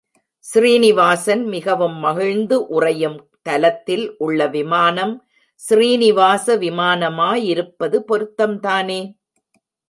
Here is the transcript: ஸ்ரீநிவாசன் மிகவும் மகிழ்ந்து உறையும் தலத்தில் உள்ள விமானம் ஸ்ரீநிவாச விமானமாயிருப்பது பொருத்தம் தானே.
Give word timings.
ஸ்ரீநிவாசன் 0.45 1.43
மிகவும் 1.45 1.97
மகிழ்ந்து 1.97 2.57
உறையும் 2.67 3.17
தலத்தில் 3.41 4.05
உள்ள 4.17 4.47
விமானம் 4.47 5.13
ஸ்ரீநிவாச 5.61 6.57
விமானமாயிருப்பது 6.65 7.99
பொருத்தம் 7.99 8.57
தானே. 8.59 8.99